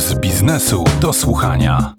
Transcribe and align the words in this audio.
z 0.00 0.14
biznesu 0.14 0.84
do 1.00 1.12
słuchania. 1.12 1.94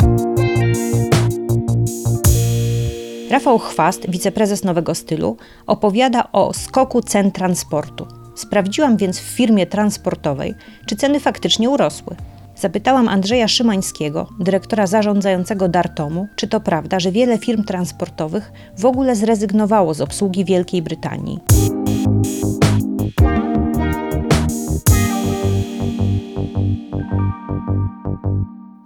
Rafał 3.29 3.59
Chwast, 3.59 4.09
wiceprezes 4.09 4.63
Nowego 4.63 4.95
Stylu, 4.95 5.38
opowiada 5.67 6.32
o 6.32 6.53
skoku 6.53 7.01
cen 7.01 7.32
transportu. 7.32 8.07
Sprawdziłam 8.36 8.98
więc 8.98 9.19
w 9.19 9.23
firmie 9.23 9.65
transportowej, 9.65 10.54
czy 10.86 10.95
ceny 10.95 11.19
faktycznie 11.19 11.69
urosły. 11.69 12.15
Zapytałam 12.55 13.07
Andrzeja 13.07 13.47
Szymańskiego, 13.47 14.27
dyrektora 14.39 14.88
zarządzającego 14.88 15.68
Dartomu, 15.68 16.27
czy 16.36 16.47
to 16.47 16.59
prawda, 16.59 16.99
że 16.99 17.11
wiele 17.11 17.38
firm 17.38 17.63
transportowych 17.63 18.52
w 18.77 18.86
ogóle 18.86 19.15
zrezygnowało 19.15 19.93
z 19.93 20.02
obsługi 20.02 20.45
Wielkiej 20.45 20.81
Brytanii. 20.81 21.39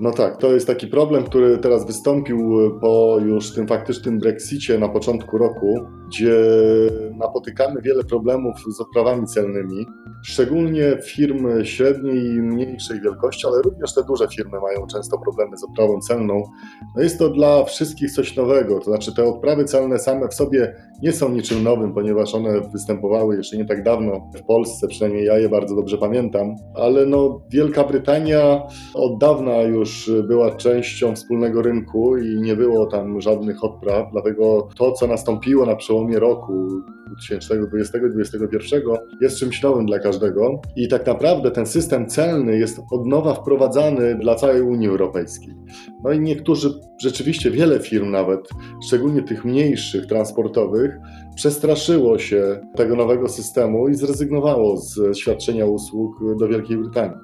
No 0.06 0.12
tak, 0.12 0.38
to 0.38 0.54
jest 0.54 0.68
taki 0.68 0.88
problem, 0.88 1.24
który 1.24 1.58
teraz 1.58 1.86
wystąpił 1.86 2.72
po 2.82 3.18
już 3.26 3.54
tym 3.54 3.68
faktycznym 3.68 4.20
Brexicie 4.20 4.80
na 4.80 4.90
początku 4.90 5.38
roku, 5.38 5.88
gdzie 6.08 6.38
napotykamy 7.18 7.82
wiele 7.82 8.04
problemów 8.04 8.56
z 8.78 8.82
odprawami 8.82 9.26
celnymi. 9.26 9.86
Szczególnie 10.28 10.98
firmy 11.04 11.66
średniej 11.66 12.26
i 12.26 12.42
mniejszej 12.42 13.02
wielkości, 13.02 13.48
ale 13.48 13.62
również 13.62 13.94
te 13.94 14.04
duże 14.04 14.28
firmy 14.28 14.60
mają 14.60 14.88
często 14.88 15.18
problemy 15.18 15.58
z 15.58 15.64
odprawą 15.64 16.00
celną. 16.00 16.44
No 16.96 17.04
jest 17.04 17.20
to 17.20 17.30
dla 17.30 17.64
wszystkich 17.64 18.12
coś 18.12 18.36
nowego, 18.36 18.80
to 18.80 18.86
znaczy 18.86 19.16
te 19.16 19.24
odprawy 19.24 19.66
celne 19.66 20.00
same 20.00 20.28
w 20.28 20.34
sobie 20.34 20.76
nie 21.04 21.12
są 21.12 21.30
niczym 21.30 21.64
nowym, 21.64 21.94
ponieważ 21.94 22.36
one 22.36 22.62
występowały 22.62 23.38
jeszcze 23.38 23.58
nie 23.58 23.66
tak 23.66 23.84
dawno 23.84 24.30
w 24.36 24.44
Polsce, 24.44 24.88
przynajmniej 24.88 25.26
ja 25.26 25.38
je 25.38 25.50
bardzo 25.50 25.76
dobrze 25.76 25.98
pamiętam, 25.98 26.56
ale 26.76 27.06
no 27.06 27.42
Wielka 27.50 27.84
Brytania 27.84 28.64
od 28.94 29.20
dawna 29.20 29.62
już 29.62 30.12
była 30.28 30.56
częścią 30.56 31.16
wspólnego 31.16 31.62
rynku 31.62 32.18
i 32.18 32.42
nie 32.42 32.56
było 32.56 32.86
tam 32.86 33.22
żadnych 33.22 33.64
odpraw, 33.64 34.12
dlatego 34.12 34.68
to, 34.78 34.92
co 34.92 35.08
nastąpiło 35.08 35.66
na 35.66 35.76
przełomie 35.76 36.20
roku 36.20 36.68
2020-2021 37.32 38.98
jest 39.22 39.38
czymś 39.38 39.64
nowym 39.64 39.86
dla 39.86 40.00
każdego 40.00 40.62
i 40.76 40.88
tak 40.88 41.08
naprawdę 41.08 41.52
ten 41.52 41.66
system 41.66 42.08
celny 42.08 42.58
jest 42.58 42.80
od 42.92 43.06
nowa 43.06 43.34
wprowadzany 43.34 44.16
dla 44.16 44.36
całej 44.36 44.62
Unii 44.62 44.88
Europejskiej. 44.88 45.54
No 46.04 46.12
i 46.12 46.20
niektórzy, 46.20 46.70
rzeczywiście 47.02 47.52
wiele 47.52 47.80
firm 47.80 48.12
nawet, 48.12 48.40
szczególnie 48.88 49.24
tych 49.24 49.46
mniejszych, 49.46 50.06
transportowych, 50.06 50.98
przestraszyło 51.36 52.20
się 52.20 52.62
tego 52.76 52.96
nowego 52.96 53.30
systemu 53.30 53.88
i 53.88 53.96
zrezygnowało 53.96 54.78
z 54.78 55.18
świadczenia 55.18 55.66
usług 55.66 56.38
do 56.40 56.48
Wielkiej 56.48 56.78
Brytanii. 56.78 57.18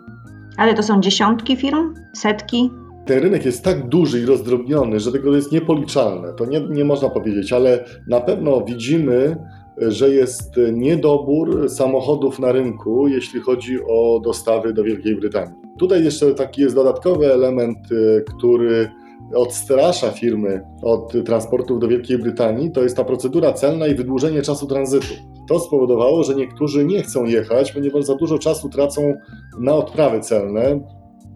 Ale 0.58 0.73
to 0.73 0.84
są 0.84 1.02
dziesiątki 1.02 1.56
firm? 1.56 1.94
Setki? 2.14 2.69
ten 3.06 3.23
rynek 3.23 3.45
jest 3.45 3.64
tak 3.64 3.88
duży 3.88 4.22
i 4.22 4.25
rozdrobniony, 4.25 5.00
że 5.00 5.12
tego 5.12 5.36
jest 5.36 5.52
niepoliczalne. 5.52 6.34
To 6.34 6.45
nie, 6.45 6.62
nie 6.69 6.86
można 6.86 7.09
powiedzieć, 7.09 7.53
ale 7.53 7.86
na 8.08 8.22
pewno 8.22 8.62
widzimy 8.62 9.36
że 9.77 10.09
jest 10.09 10.55
niedobór 10.73 11.69
samochodów 11.69 12.39
na 12.39 12.52
rynku, 12.52 13.08
jeśli 13.08 13.39
chodzi 13.39 13.78
o 13.89 14.19
dostawy 14.23 14.73
do 14.73 14.83
Wielkiej 14.83 15.16
Brytanii. 15.16 15.55
Tutaj 15.80 16.03
jeszcze 16.03 16.33
taki 16.33 16.61
jest 16.61 16.75
dodatkowy 16.75 17.33
element, 17.33 17.91
y, 17.91 18.23
który 18.38 18.89
odstrasza 19.36 20.11
firmy 20.11 20.61
od 20.83 21.13
transportów 21.25 21.80
do 21.80 21.88
Wielkiej 21.88 22.17
Brytanii, 22.17 22.72
to 22.72 22.83
jest 22.83 22.97
ta 22.97 23.03
procedura 23.03 23.53
celna 23.53 23.88
i 23.88 23.95
wydłużenie 23.95 24.41
czasu 24.41 24.67
tranzytu. 24.67 25.13
To 25.50 25.59
spowodowało, 25.59 26.23
że 26.23 26.35
niektórzy 26.35 26.85
nie 26.85 27.03
chcą 27.03 27.25
jechać, 27.25 27.72
ponieważ 27.72 28.06
za 28.06 28.16
dużo 28.16 28.39
czasu 28.39 28.69
tracą 28.69 29.13
na 29.59 29.73
odprawy 29.73 30.19
celne, 30.19 30.80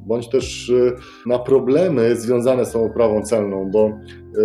bądź 0.06 0.30
też 0.30 0.70
y, 0.70 0.96
na 1.26 1.40
problemy 1.40 2.16
związane 2.16 2.66
z 2.66 2.72
tą 2.72 2.86
odprawą 2.86 3.22
celną, 3.22 3.70
bo 3.72 3.92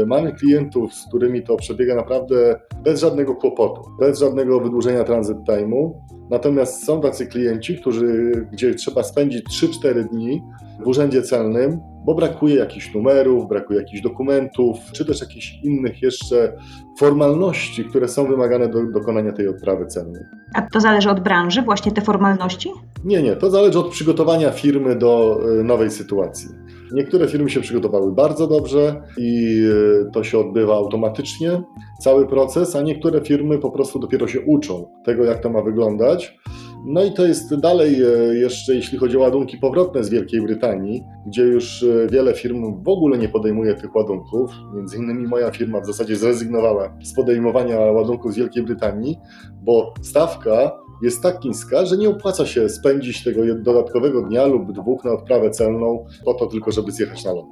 y, 0.03 0.07
mamy 0.07 0.33
klientów, 0.33 0.95
z 0.95 1.09
którymi 1.09 1.43
to 1.43 1.57
przebiega 1.57 1.95
naprawdę 1.95 2.61
bez 2.85 3.01
żadnego 3.01 3.35
kłopotu, 3.35 3.83
bez 4.01 4.19
żadnego 4.19 4.61
wydłużenia 4.61 5.05
transit 5.05 5.37
time'u. 5.49 5.93
Natomiast 6.31 6.85
są 6.85 7.01
tacy 7.01 7.27
klienci, 7.27 7.79
którzy, 7.79 8.33
gdzie 8.53 8.75
trzeba 8.75 9.03
spędzić 9.03 9.45
3-4 9.63 10.09
dni 10.09 10.43
w 10.85 10.87
urzędzie 10.87 11.23
celnym, 11.23 11.81
bo 12.05 12.15
brakuje 12.15 12.55
jakichś 12.55 12.95
numerów, 12.95 13.49
brakuje 13.49 13.79
jakichś 13.79 14.03
dokumentów, 14.03 14.79
czy 14.93 15.05
też 15.05 15.21
jakichś 15.21 15.59
innych 15.63 16.03
jeszcze 16.03 16.53
formalności, 16.99 17.85
które 17.85 18.09
są 18.09 18.27
wymagane 18.27 18.69
do 18.69 18.87
dokonania 18.87 19.33
tej 19.33 19.49
odprawy 19.49 19.87
celnej. 19.87 20.23
A 20.55 20.63
to 20.63 20.81
zależy 20.81 21.11
od 21.11 21.21
branży, 21.21 21.63
właśnie 21.63 21.93
te 21.93 22.01
formalności? 22.01 22.71
Nie, 23.05 23.23
nie, 23.23 23.37
to 23.37 23.51
zależy 23.51 23.79
od 23.79 23.89
przygotowania 23.89 24.51
firmy 24.51 24.97
do 24.97 25.41
y, 25.61 25.65
nowej 25.65 25.91
sytuacji. 25.91 26.49
Niektóre 26.93 27.29
firmy 27.29 27.51
się 27.51 27.61
przygotowały 27.61 28.13
bardzo 28.13 28.47
dobrze 28.47 29.03
i 29.19 29.61
y, 30.07 30.11
to 30.13 30.25
się 30.25 30.39
odbywa 30.39 30.75
automatycznie, 30.75 31.63
cały 32.01 32.27
proces, 32.27 32.77
a 32.77 32.83
niektóre 32.83 33.21
firmy 33.21 33.59
po 33.59 33.71
prostu 33.71 33.99
dopiero 33.99 34.29
się 34.29 34.41
uczą 34.41 34.91
tego, 35.05 35.25
jak 35.25 35.41
to 35.41 35.51
ma 35.51 35.63
wyglądać. 35.63 36.39
No 36.85 37.05
i 37.05 37.13
to 37.13 37.27
jest 37.27 37.57
dalej 37.57 38.03
e, 38.03 38.35
jeszcze, 38.35 38.75
jeśli 38.75 38.99
chodzi 38.99 39.17
o 39.17 39.21
ładunki 39.21 39.59
powrotne 39.59 40.05
z 40.05 40.11
Wielkiej 40.11 40.43
Brytanii, 40.43 41.05
gdzie 41.27 41.43
już 41.43 41.83
e, 41.83 42.07
wiele 42.11 42.35
firm 42.35 42.83
w 42.83 42.89
ogóle 42.89 43.19
nie 43.19 43.29
podejmuje 43.29 43.75
tych 43.75 43.95
ładunków. 43.95 44.51
Między 44.75 44.97
innymi 44.97 45.27
moja 45.27 45.51
firma 45.51 45.81
w 45.81 45.87
zasadzie 45.87 46.17
zrezygnowała 46.17 46.97
z 47.03 47.15
podejmowania 47.15 47.79
ładunków 47.81 48.33
z 48.33 48.37
Wielkiej 48.37 48.63
Brytanii, 48.63 49.17
bo 49.63 49.95
stawka 50.03 50.73
jest 51.03 51.23
tak 51.23 51.45
niska, 51.45 51.85
że 51.87 51.97
nie 51.97 52.09
opłaca 52.09 52.47
się 52.47 52.69
spędzić 52.69 53.25
tego 53.25 53.41
dodatkowego 53.55 54.23
dnia 54.23 54.47
lub 54.47 54.73
dwóch 54.73 55.05
na 55.05 55.13
odprawę 55.13 55.51
celną 55.51 56.07
po 56.25 56.35
to 56.35 56.47
tylko, 56.47 56.73
żeby 56.73 56.93
zjechać 56.93 57.25
na 57.25 57.33
ląd. 57.33 57.51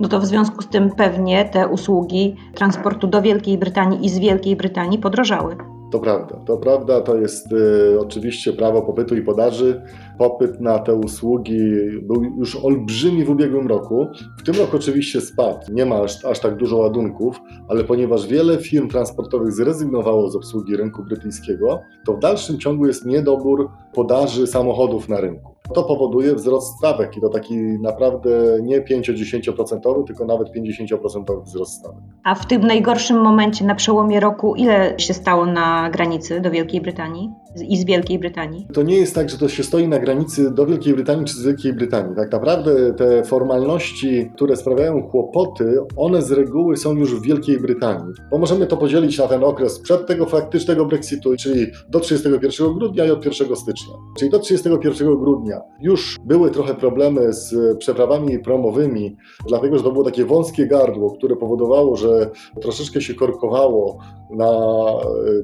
No 0.00 0.08
to 0.08 0.20
w 0.20 0.26
związku 0.26 0.62
z 0.62 0.68
tym 0.68 0.90
pewnie 0.90 1.44
te 1.44 1.68
usługi 1.68 2.36
transportu 2.54 3.06
do 3.06 3.22
Wielkiej 3.22 3.58
Brytanii 3.58 4.06
i 4.06 4.08
z 4.08 4.18
Wielkiej 4.18 4.56
Brytanii 4.56 4.98
podrożały. 4.98 5.56
To 5.94 6.00
prawda, 6.00 6.36
to 6.46 6.56
prawda, 6.56 7.00
to 7.00 7.16
jest 7.16 7.52
y, 7.52 8.00
oczywiście 8.00 8.52
prawo 8.52 8.82
popytu 8.82 9.16
i 9.16 9.22
podaży. 9.22 9.82
Popyt 10.18 10.60
na 10.60 10.78
te 10.78 10.94
usługi 10.94 11.60
był 12.02 12.24
już 12.24 12.56
olbrzymi 12.56 13.24
w 13.24 13.30
ubiegłym 13.30 13.66
roku. 13.66 14.06
W 14.38 14.42
tym 14.42 14.54
roku 14.54 14.76
oczywiście 14.76 15.20
spadł, 15.20 15.72
nie 15.72 15.86
ma 15.86 15.96
aż, 15.96 16.24
aż 16.24 16.40
tak 16.40 16.56
dużo 16.56 16.76
ładunków, 16.76 17.40
ale 17.68 17.84
ponieważ 17.84 18.26
wiele 18.26 18.58
firm 18.58 18.88
transportowych 18.88 19.52
zrezygnowało 19.52 20.30
z 20.30 20.36
obsługi 20.36 20.76
rynku 20.76 21.04
brytyjskiego, 21.04 21.80
to 22.06 22.12
w 22.12 22.18
dalszym 22.18 22.58
ciągu 22.58 22.86
jest 22.86 23.06
niedobór 23.06 23.70
podaży 23.92 24.46
samochodów 24.46 25.08
na 25.08 25.20
rynku. 25.20 25.53
To 25.72 25.82
powoduje 25.82 26.34
wzrost 26.34 26.78
stawek 26.78 27.16
i 27.16 27.20
to 27.20 27.28
taki 27.28 27.56
naprawdę 27.58 28.30
nie 28.62 28.82
5-10%, 28.82 30.06
tylko 30.06 30.24
nawet 30.24 30.48
50% 30.48 31.42
wzrost 31.44 31.72
stawek. 31.72 32.02
A 32.24 32.34
w 32.34 32.46
tym 32.46 32.66
najgorszym 32.66 33.20
momencie 33.20 33.64
na 33.64 33.74
przełomie 33.74 34.20
roku 34.20 34.54
ile 34.54 34.94
się 34.98 35.14
stało 35.14 35.46
na 35.46 35.90
granicy 35.90 36.40
do 36.40 36.50
Wielkiej 36.50 36.80
Brytanii? 36.80 37.30
I 37.62 37.76
z 37.76 37.84
Wielkiej 37.84 38.18
Brytanii? 38.18 38.66
To 38.72 38.82
nie 38.82 38.96
jest 38.96 39.14
tak, 39.14 39.30
że 39.30 39.38
to 39.38 39.48
się 39.48 39.62
stoi 39.62 39.88
na 39.88 39.98
granicy 39.98 40.50
do 40.50 40.66
Wielkiej 40.66 40.94
Brytanii 40.94 41.24
czy 41.24 41.34
z 41.34 41.44
Wielkiej 41.44 41.72
Brytanii. 41.72 42.16
Tak 42.16 42.32
naprawdę 42.32 42.94
te 42.94 43.24
formalności, 43.24 44.30
które 44.34 44.56
sprawiają 44.56 45.02
kłopoty, 45.02 45.76
one 45.96 46.22
z 46.22 46.30
reguły 46.32 46.76
są 46.76 46.96
już 46.96 47.14
w 47.14 47.22
Wielkiej 47.22 47.60
Brytanii. 47.60 48.12
Bo 48.30 48.38
możemy 48.38 48.66
to 48.66 48.76
podzielić 48.76 49.18
na 49.18 49.26
ten 49.26 49.44
okres 49.44 49.80
przed 49.80 50.06
tego 50.06 50.26
faktycznego 50.26 50.86
Brexitu, 50.86 51.36
czyli 51.36 51.66
do 51.88 52.00
31 52.00 52.74
grudnia 52.74 53.04
i 53.04 53.10
od 53.10 53.24
1 53.24 53.56
stycznia. 53.56 53.94
Czyli 54.18 54.30
do 54.30 54.38
31 54.38 55.16
grudnia 55.16 55.60
już 55.80 56.16
były 56.24 56.50
trochę 56.50 56.74
problemy 56.74 57.32
z 57.32 57.78
przeprawami 57.78 58.38
promowymi, 58.38 59.16
dlatego 59.48 59.78
że 59.78 59.84
to 59.84 59.92
było 59.92 60.04
takie 60.04 60.24
wąskie 60.24 60.66
gardło, 60.66 61.10
które 61.10 61.36
powodowało, 61.36 61.96
że 61.96 62.30
troszeczkę 62.60 63.00
się 63.00 63.14
korkowało 63.14 63.98
na 64.30 64.52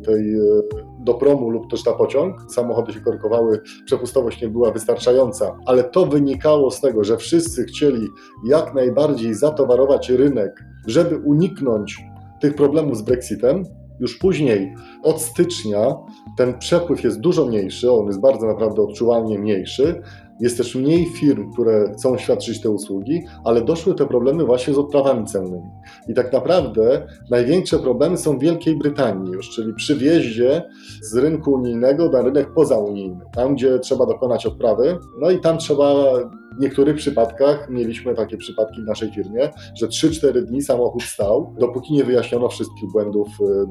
tej 0.07 0.35
do 1.05 1.15
promu 1.15 1.51
lub 1.51 1.71
też 1.71 1.85
na 1.85 1.93
pociąg. 1.93 2.37
Samochody 2.49 2.93
się 2.93 3.01
korkowały, 3.01 3.61
przepustowość 3.85 4.43
nie 4.43 4.49
była 4.49 4.71
wystarczająca, 4.71 5.57
ale 5.67 5.85
to 5.85 6.07
wynikało 6.07 6.71
z 6.71 6.81
tego, 6.81 7.05
że 7.05 7.17
wszyscy 7.17 7.65
chcieli 7.65 8.09
jak 8.47 8.75
najbardziej 8.75 9.35
zatowarować 9.35 10.11
rynek, 10.11 10.65
żeby 10.87 11.17
uniknąć 11.17 12.05
tych 12.41 12.55
problemów 12.55 12.97
z 12.97 13.03
Brexitem. 13.03 13.65
Już 14.01 14.19
później, 14.19 14.75
od 15.03 15.21
stycznia, 15.23 15.95
ten 16.37 16.59
przepływ 16.59 17.05
jest 17.05 17.21
dużo 17.21 17.47
mniejszy, 17.47 17.93
on 17.93 18.07
jest 18.07 18.21
bardzo 18.21 18.47
naprawdę 18.47 18.83
odczuwalnie 18.83 19.39
mniejszy. 19.39 20.03
Jest 20.41 20.57
też 20.57 20.75
mniej 20.75 21.07
firm, 21.07 21.53
które 21.53 21.93
chcą 21.93 22.19
świadczyć 22.19 22.61
te 22.61 22.71
usługi, 22.71 23.23
ale 23.45 23.63
doszły 23.63 23.95
te 23.95 24.07
problemy 24.07 24.45
właśnie 24.45 24.75
z 24.75 24.79
odprawami 24.79 25.27
celnymi. 25.27 25.69
I 26.09 26.15
tak 26.15 26.33
naprawdę 26.33 27.07
największe 27.31 27.79
problemy 27.79 28.17
są 28.17 28.39
w 28.39 28.41
Wielkiej 28.41 28.77
Brytanii 28.77 29.33
już, 29.33 29.51
czyli 29.51 29.75
przy 29.75 29.97
wjeździe 29.97 30.63
z 31.03 31.17
rynku 31.17 31.53
unijnego 31.53 32.09
na 32.09 32.23
rynek 32.23 32.55
pozaunijny, 32.55 33.21
tam 33.35 33.55
gdzie 33.55 33.79
trzeba 33.79 34.07
dokonać 34.07 34.47
odprawy, 34.47 34.99
no 35.21 35.31
i 35.31 35.41
tam 35.41 35.59
trzeba 35.59 35.95
w 36.57 36.61
niektórych 36.61 36.97
przypadkach 36.97 37.71
mieliśmy 37.71 38.15
takie 38.15 38.37
przypadki 38.37 38.83
w 38.83 38.85
naszej 38.85 39.11
firmie, 39.11 39.51
że 39.75 39.87
3-4 39.87 40.43
dni 40.43 40.63
samochód 40.63 41.03
stał, 41.03 41.55
dopóki 41.59 41.95
nie 41.95 42.05
wyjaśniono 42.05 42.49
wszystkich 42.49 42.93
błędów 42.93 43.29
e, 43.29 43.67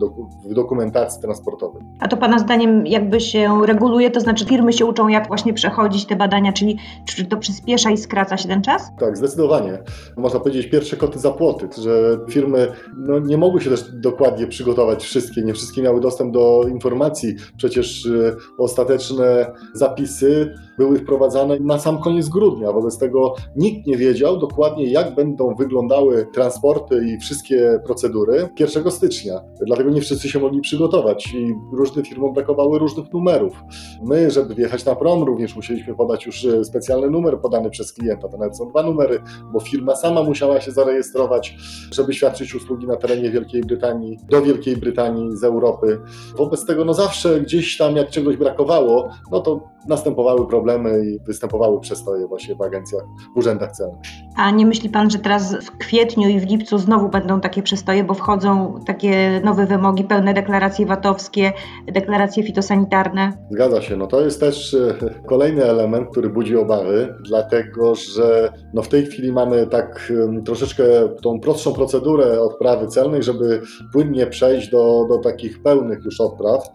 w 0.49 0.53
dokumentacji 0.53 1.21
transportowej. 1.21 1.81
A 1.99 2.07
to 2.07 2.17
Pana 2.17 2.39
zdaniem 2.39 2.87
jakby 2.87 3.19
się 3.19 3.65
reguluje, 3.65 4.11
to 4.11 4.19
znaczy 4.19 4.45
firmy 4.45 4.73
się 4.73 4.85
uczą, 4.85 5.07
jak 5.07 5.27
właśnie 5.27 5.53
przechodzić 5.53 6.05
te 6.05 6.15
badania 6.15 6.53
czyli 6.53 6.77
czy 7.05 7.25
to 7.25 7.37
przyspiesza 7.37 7.91
i 7.91 7.97
skraca 7.97 8.37
się 8.37 8.47
ten 8.47 8.61
czas? 8.61 8.91
Tak, 8.99 9.17
zdecydowanie. 9.17 9.83
Można 10.17 10.39
powiedzieć 10.39 10.67
pierwsze 10.67 10.97
koty 10.97 11.19
za 11.19 11.31
płoty, 11.31 11.67
że 11.81 12.17
firmy 12.29 12.67
no, 12.97 13.19
nie 13.19 13.37
mogły 13.37 13.61
się 13.61 13.69
też 13.69 13.91
dokładnie 13.93 14.47
przygotować 14.47 15.03
wszystkie, 15.03 15.41
nie 15.41 15.53
wszystkie 15.53 15.81
miały 15.81 16.01
dostęp 16.01 16.33
do 16.33 16.61
informacji. 16.69 17.35
Przecież 17.57 18.05
y, 18.05 18.35
ostateczne 18.57 19.51
zapisy 19.73 20.53
były 20.77 20.99
wprowadzane 20.99 21.59
na 21.59 21.79
sam 21.79 22.01
koniec 22.01 22.29
grudnia, 22.29 22.68
wobec 22.71 22.97
tego 22.97 23.35
nikt 23.55 23.87
nie 23.87 23.97
wiedział 23.97 24.37
dokładnie 24.37 24.85
jak 24.85 25.15
będą 25.15 25.55
wyglądały 25.55 26.27
transporty 26.33 27.05
i 27.07 27.19
wszystkie 27.19 27.79
procedury 27.85 28.49
1 28.59 28.91
stycznia. 28.91 29.41
Dlatego 29.65 29.89
nie 29.89 30.01
wszyscy 30.01 30.29
się 30.29 30.39
mogli 30.39 30.61
przygotować 30.61 31.33
i 31.33 31.55
różnym 31.73 32.05
firmom 32.05 32.33
brakowały 32.33 32.79
różnych 32.79 33.13
numerów. 33.13 33.63
My, 34.03 34.31
żeby 34.31 34.55
wjechać 34.55 34.85
na 34.85 34.95
prom, 34.95 35.23
również 35.23 35.55
musieliśmy 35.55 35.95
podać 35.95 36.25
już 36.25 36.43
y, 36.43 36.65
specjalny 36.65 37.09
numer 37.09 37.39
podany 37.41 37.69
przez 37.69 37.93
klienta. 37.93 38.27
To 38.27 38.37
nawet 38.37 38.57
są 38.57 38.69
dwa 38.69 38.83
numery, 38.83 39.19
bo 39.53 39.59
firma 39.59 39.95
sama 39.95 40.23
musiała 40.23 40.61
się 40.61 40.71
zarejestrować, 40.71 41.57
żeby 41.91 42.13
świadczyć 42.13 42.55
usługi 42.55 42.87
na 42.87 42.95
terenie 42.95 43.31
Wielkiej 43.31 43.61
Brytanii, 43.61 44.17
do 44.29 44.41
Wielkiej 44.41 44.77
Brytanii 44.77 45.37
z 45.37 45.43
Europy. 45.43 46.01
Wobec 46.37 46.65
tego 46.65 46.85
no 46.85 46.93
zawsze 46.93 47.41
gdzieś 47.41 47.77
tam 47.77 47.95
jak 47.95 48.09
czegoś 48.09 48.37
brakowało, 48.37 49.09
no 49.31 49.39
to 49.39 49.69
następowały 49.87 50.47
problemy 50.47 51.05
i 51.05 51.19
występowały 51.19 51.79
przestoje 51.79 52.27
właśnie 52.27 52.55
w 52.59 52.61
agencjach, 52.61 53.03
w 53.35 53.37
urzędach 53.37 53.71
celnych. 53.71 53.99
A 54.35 54.51
nie 54.51 54.65
myśli 54.65 54.89
Pan, 54.89 55.09
że 55.09 55.19
teraz 55.19 55.55
w 55.65 55.77
kwietniu 55.77 56.29
i 56.29 56.39
w 56.39 56.49
lipcu 56.49 56.77
znowu 56.77 57.09
będą 57.09 57.41
takie 57.41 57.63
przestoje, 57.63 58.03
bo 58.03 58.13
wchodzą 58.13 58.79
takie 58.85 59.41
nowe 59.43 59.65
wymogi, 59.65 60.03
pełne 60.03 60.33
deklaracje 60.33 60.85
VAT-owskie, 60.85 61.53
deklaracje 61.87 62.43
fitosanitarne? 62.43 63.33
Zgadza 63.51 63.81
się. 63.81 63.97
No 63.97 64.07
to 64.07 64.21
jest 64.21 64.39
też 64.39 64.73
e, 64.73 64.93
kolejny 65.27 65.63
element, 65.63 66.07
który 66.11 66.29
budzi 66.29 66.57
obawy, 66.57 67.15
dlatego 67.25 67.95
że 67.95 68.53
no 68.73 68.81
w 68.81 68.87
tej 68.87 69.05
chwili 69.05 69.31
mamy 69.31 69.67
tak 69.67 70.11
troszeczkę 70.45 70.83
tą 71.21 71.39
prostszą 71.39 71.73
procedurę 71.73 72.41
odprawy 72.41 72.87
celnej, 72.87 73.23
żeby 73.23 73.61
płynnie 73.93 74.27
przejść 74.27 74.69
do, 74.69 75.05
do 75.09 75.17
takich 75.17 75.63
pełnych 75.63 75.99
już 76.05 76.21
odpraw 76.21 76.69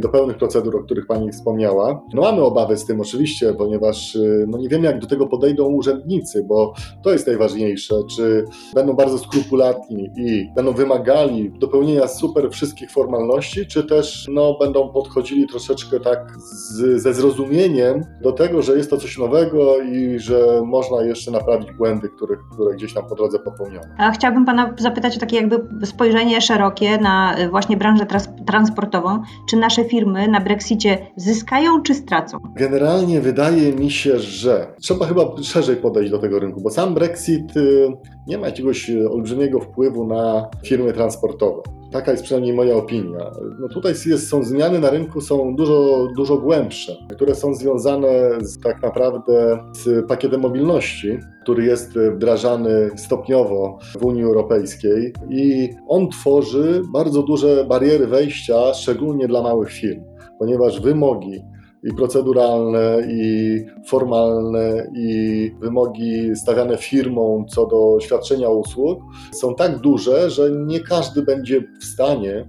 do 0.00 0.08
pełnych 0.08 0.36
procedur, 0.36 0.76
o 0.76 0.82
których 0.82 1.06
Pani 1.06 1.32
wspomniała. 1.32 2.02
No 2.14 2.22
mamy 2.22 2.42
obawy 2.42 2.76
z 2.76 2.84
tym 2.84 3.00
oczywiście, 3.00 3.54
ponieważ 3.54 4.16
e, 4.16 4.20
no 4.48 4.58
nie 4.58 4.68
wiemy, 4.68 4.86
jak 4.86 4.98
do 4.98 5.06
tego 5.06 5.26
podejdą 5.26 5.64
urzędnicy, 5.64 6.44
bo 6.44 6.74
to 7.02 7.12
jest 7.12 7.26
najważniejsze, 7.26 7.94
czy 8.16 8.44
będą 8.74 8.92
bardzo 8.92 9.18
skrupulatni 9.18 10.10
i 10.16 10.48
będą 10.56 10.72
wymagali 10.72 11.50
dopełnienia 11.58 12.08
super 12.08 12.50
wszystkich 12.50 12.90
formalności, 12.90 13.66
czy 13.66 13.84
też 13.84 14.26
no, 14.30 14.56
będą 14.60 14.88
podchodzili 14.88 15.46
troszeczkę 15.46 16.00
tak 16.00 16.36
z, 16.38 17.02
ze 17.02 17.14
zrozumieniem 17.14 18.00
do 18.22 18.32
tego, 18.32 18.62
że 18.62 18.76
jest 18.76 18.90
to 18.90 18.96
coś 18.96 19.18
nowego 19.18 19.80
i 19.82 20.18
że 20.18 20.62
można 20.64 21.02
jeszcze 21.02 21.30
naprawić 21.30 21.72
błędy, 21.72 22.08
które, 22.08 22.36
które 22.52 22.74
gdzieś 22.74 22.94
tam 22.94 23.06
po 23.08 23.14
drodze 23.14 23.38
popełniono. 23.38 23.86
A 23.98 24.10
chciałabym 24.10 24.44
Pana 24.44 24.74
zapytać 24.78 25.16
o 25.16 25.20
takie 25.20 25.36
jakby 25.36 25.86
spojrzenie 25.86 26.40
szerokie 26.40 26.98
na 26.98 27.38
y, 27.38 27.48
właśnie 27.48 27.76
branżę 27.76 28.06
trans- 28.06 28.44
transportową. 28.46 29.22
Czy 29.48 29.56
nasze 29.78 29.88
firmy 29.88 30.28
na 30.28 30.40
Brexicie 30.40 31.06
zyskają 31.16 31.82
czy 31.82 31.94
stracą? 31.94 32.38
Generalnie 32.54 33.20
wydaje 33.20 33.72
mi 33.72 33.90
się, 33.90 34.18
że 34.18 34.74
trzeba 34.80 35.06
chyba 35.06 35.34
szerzej 35.42 35.76
podejść 35.76 36.10
do 36.10 36.18
tego 36.18 36.38
rynku, 36.38 36.60
bo 36.60 36.70
sam 36.70 36.94
Brexit 36.94 37.56
y, 37.56 37.88
nie 38.26 38.38
ma 38.38 38.46
jakiegoś 38.46 38.90
y, 38.90 39.10
olbrzymiego 39.10 39.60
wpływu 39.60 40.06
na 40.06 40.48
firmy 40.64 40.92
transportowe. 40.92 41.62
Taka 41.94 42.10
jest 42.10 42.24
przynajmniej 42.24 42.52
moja 42.54 42.76
opinia. 42.76 43.30
No 43.58 43.68
tutaj 43.68 43.94
jest, 44.06 44.28
są 44.28 44.44
zmiany 44.44 44.78
na 44.78 44.90
rynku 44.90 45.20
są 45.20 45.56
dużo, 45.56 46.08
dużo 46.16 46.38
głębsze, 46.38 46.96
które 47.10 47.34
są 47.34 47.54
związane 47.54 48.08
z, 48.40 48.60
tak 48.60 48.82
naprawdę 48.82 49.58
z 49.72 50.08
pakietem 50.08 50.40
mobilności, 50.40 51.18
który 51.42 51.64
jest 51.64 51.98
wdrażany 51.98 52.90
stopniowo 52.96 53.78
w 53.98 54.04
Unii 54.04 54.22
Europejskiej 54.22 55.12
i 55.30 55.70
on 55.88 56.08
tworzy 56.08 56.82
bardzo 56.92 57.22
duże 57.22 57.64
bariery 57.64 58.06
wejścia, 58.06 58.74
szczególnie 58.74 59.28
dla 59.28 59.42
małych 59.42 59.72
firm, 59.72 60.04
ponieważ 60.38 60.80
wymogi 60.80 61.42
i 61.84 61.94
proceduralne, 61.94 63.06
i 63.10 63.58
formalne, 63.86 64.90
i 64.96 65.50
wymogi 65.60 66.36
stawiane 66.36 66.76
firmom 66.76 67.46
co 67.48 67.66
do 67.66 67.98
świadczenia 68.00 68.48
usług 68.48 69.00
są 69.32 69.54
tak 69.54 69.78
duże, 69.78 70.30
że 70.30 70.50
nie 70.50 70.80
każdy 70.80 71.22
będzie 71.22 71.60
w 71.80 71.84
stanie, 71.84 72.46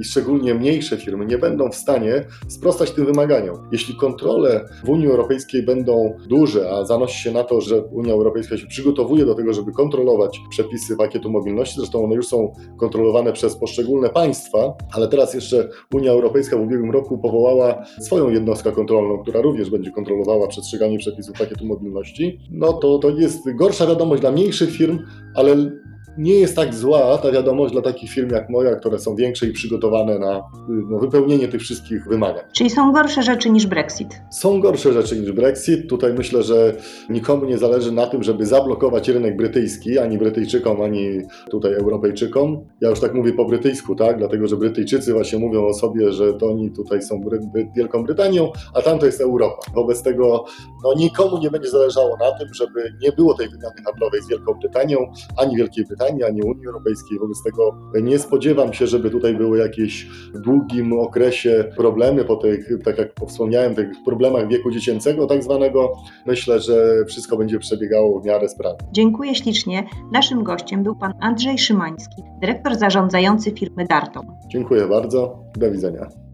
i 0.00 0.04
szczególnie 0.04 0.54
mniejsze 0.54 0.96
firmy, 0.96 1.26
nie 1.26 1.38
będą 1.38 1.70
w 1.70 1.74
stanie 1.74 2.24
sprostać 2.48 2.90
tym 2.90 3.06
wymaganiom. 3.06 3.56
Jeśli 3.72 3.94
kontrole 3.94 4.68
w 4.84 4.88
Unii 4.88 5.06
Europejskiej 5.06 5.62
będą 5.62 6.16
duże, 6.28 6.70
a 6.70 6.84
zanosi 6.84 7.22
się 7.22 7.32
na 7.32 7.44
to, 7.44 7.60
że 7.60 7.82
Unia 7.82 8.12
Europejska 8.12 8.56
się 8.56 8.66
przygotowuje 8.66 9.26
do 9.26 9.34
tego, 9.34 9.52
żeby 9.52 9.72
kontrolować 9.72 10.40
przepisy 10.50 10.96
pakietu 10.96 11.30
mobilności, 11.30 11.76
zresztą 11.76 12.04
one 12.04 12.14
już 12.14 12.28
są 12.28 12.52
kontrolowane 12.78 13.32
przez 13.32 13.56
poszczególne 13.56 14.08
państwa, 14.08 14.74
ale 14.92 15.08
teraz 15.08 15.34
jeszcze 15.34 15.68
Unia 15.94 16.10
Europejska 16.10 16.56
w 16.56 16.60
ubiegłym 16.60 16.90
roku 16.90 17.18
powołała 17.18 17.84
swoją 18.00 18.30
jednostkę 18.30 18.72
kontrolną, 18.72 19.18
która 19.18 19.40
również 19.40 19.70
będzie 19.70 19.90
kontrolowała 19.90 20.48
przestrzeganie 20.48 20.98
przepisów 20.98 21.38
pakietu 21.38 21.66
mobilności, 21.66 22.40
no 22.50 22.72
to 22.72 22.98
to 22.98 23.10
jest 23.10 23.56
gorsza 23.56 23.86
wiadomość 23.86 24.20
dla 24.20 24.32
mniejszych 24.32 24.70
firm, 24.70 24.98
ale 25.34 25.70
nie 26.18 26.34
jest 26.34 26.56
tak 26.56 26.74
zła 26.74 27.18
ta 27.18 27.32
wiadomość 27.32 27.72
dla 27.72 27.82
takich 27.82 28.10
firm 28.10 28.30
jak 28.30 28.50
moja, 28.50 28.76
które 28.76 28.98
są 28.98 29.16
większe 29.16 29.46
i 29.46 29.52
przygotowane 29.52 30.18
na, 30.18 30.42
na 30.90 30.98
wypełnienie 30.98 31.48
tych 31.48 31.60
wszystkich 31.60 32.08
wymagań. 32.08 32.44
Czyli 32.52 32.70
są 32.70 32.92
gorsze 32.92 33.22
rzeczy 33.22 33.50
niż 33.50 33.66
Brexit? 33.66 34.20
Są 34.30 34.60
gorsze 34.60 34.92
rzeczy 34.92 35.20
niż 35.20 35.32
Brexit. 35.32 35.88
Tutaj 35.88 36.12
myślę, 36.12 36.42
że 36.42 36.76
nikomu 37.10 37.44
nie 37.44 37.58
zależy 37.58 37.92
na 37.92 38.06
tym, 38.06 38.22
żeby 38.22 38.46
zablokować 38.46 39.08
rynek 39.08 39.36
brytyjski, 39.36 39.98
ani 39.98 40.18
Brytyjczykom, 40.18 40.80
ani 40.82 41.20
tutaj 41.50 41.74
Europejczykom. 41.74 42.64
Ja 42.80 42.90
już 42.90 43.00
tak 43.00 43.14
mówię 43.14 43.32
po 43.32 43.44
brytyjsku, 43.44 43.94
tak? 43.94 44.18
Dlatego, 44.18 44.46
że 44.46 44.56
Brytyjczycy 44.56 45.12
właśnie 45.12 45.38
mówią 45.38 45.66
o 45.66 45.74
sobie, 45.74 46.12
że 46.12 46.34
to 46.34 46.46
oni 46.46 46.70
tutaj 46.70 47.02
są 47.02 47.20
Bry 47.20 47.40
Bry 47.52 47.68
Wielką 47.76 48.04
Brytanią, 48.04 48.52
a 48.74 48.82
tam 48.82 48.98
to 48.98 49.06
jest 49.06 49.20
Europa. 49.20 49.72
Wobec 49.74 50.02
tego 50.02 50.44
no, 50.84 50.94
nikomu 50.94 51.38
nie 51.38 51.50
będzie 51.50 51.70
zależało 51.70 52.16
na 52.16 52.38
tym, 52.38 52.54
żeby 52.54 52.92
nie 53.02 53.12
było 53.12 53.34
tej 53.34 53.48
wymiany 53.48 53.82
handlowej 53.84 54.22
z 54.22 54.28
Wielką 54.28 54.54
Brytanią, 54.54 54.98
ani 55.36 55.56
Wielkiej 55.56 55.84
Brytanii, 55.84 56.05
ani 56.08 56.42
Unii 56.42 56.66
Europejskiej. 56.66 57.18
Wobec 57.18 57.42
tego 57.42 57.76
nie 58.02 58.18
spodziewam 58.18 58.72
się, 58.72 58.86
żeby 58.86 59.10
tutaj 59.10 59.34
były 59.34 59.58
jakieś 59.58 60.06
w 60.34 60.40
długim 60.40 60.92
okresie 60.92 61.64
problemy 61.76 62.24
po 62.24 62.36
tych, 62.36 62.68
tak 62.84 62.98
jak 62.98 63.08
wspomniałem, 63.28 63.74
tych 63.74 63.88
problemach 64.04 64.48
wieku 64.48 64.70
dziecięcego 64.70 65.26
tak 65.26 65.42
zwanego. 65.42 65.92
Myślę, 66.26 66.60
że 66.60 67.04
wszystko 67.08 67.36
będzie 67.36 67.58
przebiegało 67.58 68.20
w 68.20 68.26
miarę 68.26 68.48
sprawnie. 68.48 68.88
Dziękuję 68.92 69.34
ślicznie. 69.34 69.84
Naszym 70.12 70.44
gościem 70.44 70.82
był 70.82 70.96
pan 70.96 71.12
Andrzej 71.20 71.58
Szymański, 71.58 72.22
dyrektor 72.40 72.76
zarządzający 72.78 73.50
firmy 73.50 73.86
Darton. 73.86 74.26
Dziękuję 74.48 74.86
bardzo. 74.86 75.38
Do 75.56 75.70
widzenia. 75.70 76.25